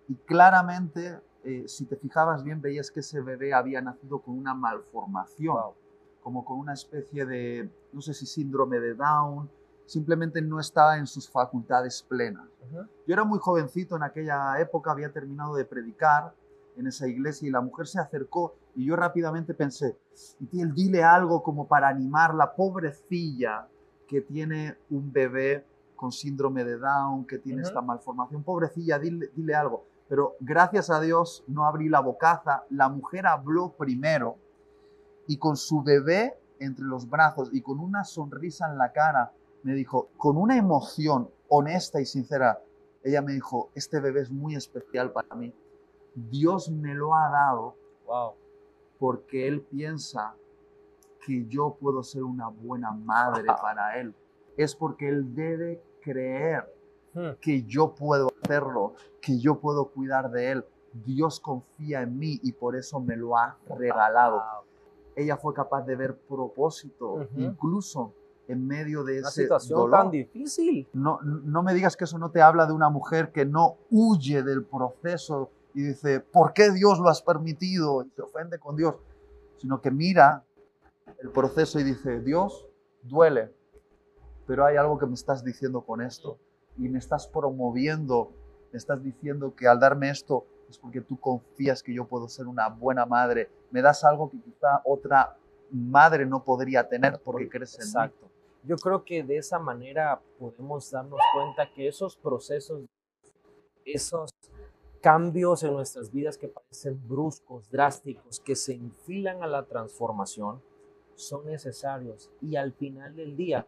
Y 0.07 0.15
claramente, 0.15 1.19
eh, 1.43 1.63
si 1.67 1.85
te 1.85 1.95
fijabas 1.95 2.43
bien, 2.43 2.61
veías 2.61 2.91
que 2.91 2.99
ese 2.99 3.21
bebé 3.21 3.53
había 3.53 3.81
nacido 3.81 4.19
con 4.19 4.37
una 4.37 4.53
malformación, 4.53 5.55
Wow. 5.55 5.73
como 6.21 6.45
con 6.45 6.59
una 6.59 6.73
especie 6.73 7.25
de, 7.25 7.69
no 7.93 8.01
sé 8.01 8.13
si 8.13 8.25
síndrome 8.25 8.79
de 8.79 8.93
Down, 8.93 9.49
simplemente 9.87 10.41
no 10.41 10.59
estaba 10.59 10.97
en 10.97 11.07
sus 11.07 11.27
facultades 11.29 12.05
plenas. 12.07 12.45
Yo 12.71 13.13
era 13.13 13.23
muy 13.23 13.39
jovencito 13.39 13.95
en 13.95 14.03
aquella 14.03 14.59
época, 14.59 14.91
había 14.91 15.11
terminado 15.11 15.55
de 15.55 15.65
predicar 15.65 16.33
en 16.75 16.85
esa 16.85 17.07
iglesia 17.07 17.47
y 17.47 17.51
la 17.51 17.61
mujer 17.61 17.87
se 17.87 17.99
acercó 17.99 18.55
y 18.75 18.85
yo 18.85 18.95
rápidamente 18.95 19.55
pensé, 19.55 19.97
Itiel, 20.39 20.73
dile 20.75 21.03
algo 21.03 21.41
como 21.41 21.67
para 21.67 21.87
animarla, 21.87 22.53
pobrecilla 22.53 23.67
que 24.07 24.21
tiene 24.21 24.77
un 24.91 25.11
bebé 25.11 25.65
con 25.95 26.11
síndrome 26.11 26.63
de 26.63 26.77
Down, 26.77 27.25
que 27.25 27.39
tiene 27.39 27.63
esta 27.63 27.81
malformación, 27.81 28.43
pobrecilla, 28.43 28.99
dile, 28.99 29.31
dile 29.35 29.55
algo. 29.55 29.85
Pero 30.07 30.35
gracias 30.39 30.89
a 30.89 31.01
Dios 31.01 31.43
no 31.47 31.65
abrí 31.65 31.89
la 31.89 32.01
bocaza, 32.01 32.63
la 32.69 32.87
mujer 32.87 33.25
habló 33.25 33.71
primero 33.71 34.37
y 35.25 35.37
con 35.37 35.57
su 35.57 35.81
bebé 35.81 36.39
entre 36.59 36.85
los 36.85 37.09
brazos 37.09 37.49
y 37.51 37.61
con 37.61 37.79
una 37.79 38.03
sonrisa 38.03 38.69
en 38.69 38.77
la 38.77 38.91
cara, 38.91 39.33
me 39.67 39.73
dijo, 39.73 40.07
con 40.15 40.37
una 40.37 40.55
emoción 40.57 41.29
honesta 41.49 41.99
y 41.99 42.05
sincera, 42.05 42.61
ella 43.03 43.21
me 43.21 43.33
dijo, 43.33 43.69
este 43.75 43.99
bebé 43.99 44.21
es 44.21 44.31
muy 44.31 44.55
especial 44.55 45.11
para 45.11 45.35
mí. 45.35 45.53
Dios 46.15 46.69
me 46.71 46.93
lo 46.95 47.13
ha 47.13 47.29
dado 47.29 47.75
Wow. 48.05 48.35
porque 48.97 49.45
Él 49.45 49.59
piensa 49.61 50.33
que 51.25 51.45
yo 51.47 51.75
puedo 51.77 52.01
ser 52.01 52.23
una 52.23 52.47
buena 52.47 52.91
madre 52.91 53.43
para 53.61 53.99
Él. 53.99 54.13
Es 54.55 54.73
porque 54.73 55.09
Él 55.09 55.35
debe 55.35 55.81
creer 56.01 56.73
Hmm. 57.13 57.31
que 57.41 57.63
yo 57.63 57.95
puedo 57.95 58.27
hacerlo, 58.43 58.93
que 59.21 59.39
yo 59.39 59.59
puedo 59.59 59.85
cuidar 59.89 60.29
de 60.29 60.51
Él. 60.51 60.65
Dios 60.93 61.39
confía 61.39 62.01
en 62.03 62.17
mí 62.19 62.39
y 62.43 62.51
por 62.51 62.75
eso 62.75 62.99
me 62.99 63.15
lo 63.17 63.35
ha 63.35 63.57
regalado. 63.75 64.35
Wow. 64.37 64.63
Ella 65.15 65.35
fue 65.35 65.53
capaz 65.53 65.81
de 65.83 65.95
ver 65.95 66.15
propósito, 66.17 67.27
incluso 67.35 68.13
en 68.47 68.67
medio 68.67 69.03
de 69.03 69.19
Una 69.19 69.29
ese 69.29 69.43
situación 69.43 69.79
dolor. 69.79 69.99
tan 69.99 70.11
difícil. 70.11 70.87
No, 70.93 71.19
no 71.21 71.63
me 71.63 71.73
digas 71.73 71.97
que 71.97 72.05
eso 72.05 72.17
no 72.17 72.31
te 72.31 72.41
habla 72.41 72.65
de 72.65 72.73
una 72.73 72.89
mujer 72.89 73.31
que 73.31 73.45
no 73.45 73.77
huye 73.89 74.43
del 74.43 74.63
proceso 74.63 75.51
y 75.73 75.81
dice, 75.81 76.19
¿por 76.19 76.53
qué 76.53 76.71
Dios 76.71 76.99
lo 76.99 77.09
has 77.09 77.21
permitido? 77.21 78.03
Y 78.03 78.09
se 78.11 78.21
ofende 78.21 78.57
con 78.57 78.75
Dios, 78.75 78.95
sino 79.57 79.81
que 79.81 79.91
mira 79.91 80.43
el 81.19 81.29
proceso 81.29 81.79
y 81.79 81.83
dice, 81.83 82.21
Dios, 82.21 82.65
duele, 83.03 83.53
pero 84.45 84.65
hay 84.65 84.77
algo 84.77 84.97
que 84.97 85.05
me 85.05 85.13
estás 85.13 85.43
diciendo 85.43 85.81
con 85.81 86.01
esto 86.01 86.37
y 86.77 86.89
me 86.89 86.99
estás 86.99 87.27
promoviendo, 87.27 88.31
me 88.71 88.77
estás 88.77 89.03
diciendo 89.03 89.53
que 89.55 89.67
al 89.67 89.79
darme 89.79 90.09
esto 90.09 90.45
es 90.69 90.77
porque 90.77 91.01
tú 91.01 91.19
confías 91.19 91.81
que 91.83 91.93
yo 91.93 92.05
puedo 92.05 92.27
ser 92.27 92.47
una 92.47 92.69
buena 92.69 93.05
madre, 93.05 93.49
me 93.71 93.81
das 93.81 94.03
algo 94.03 94.29
que 94.29 94.39
quizá 94.39 94.81
otra 94.85 95.37
madre 95.71 96.25
no 96.25 96.43
podría 96.43 96.87
tener 96.87 97.19
porque 97.23 97.49
crees 97.49 97.75
en. 97.75 97.81
Exacto. 97.81 98.26
Yo 98.67 98.75
creo 98.75 99.03
que 99.05 99.23
de 99.23 99.37
esa 99.37 99.59
manera 99.59 100.21
podemos 100.37 100.91
darnos 100.91 101.19
cuenta 101.33 101.71
que 101.73 101.87
esos 101.87 102.17
procesos, 102.17 102.81
esos 103.85 104.29
cambios 105.01 105.63
en 105.63 105.73
nuestras 105.73 106.11
vidas 106.11 106.37
que 106.37 106.49
parecen 106.49 106.99
bruscos, 107.07 107.69
drásticos, 107.69 108.41
que 108.41 108.55
se 108.55 108.73
enfilan 108.73 109.41
a 109.41 109.47
la 109.47 109.63
transformación, 109.63 110.61
son 111.15 111.45
necesarios. 111.45 112.29
Y 112.41 112.57
al 112.57 112.73
final 112.73 113.15
del 113.15 113.37
día, 113.37 113.65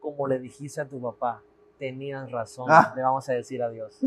como 0.00 0.26
le 0.26 0.38
dijiste 0.38 0.80
a 0.82 0.88
tu 0.88 1.00
papá, 1.00 1.42
tenías 1.78 2.30
razón, 2.30 2.66
Ah. 2.68 2.92
le 2.94 3.02
vamos 3.02 3.26
a 3.28 3.32
decir 3.32 3.62
adiós. 3.62 3.98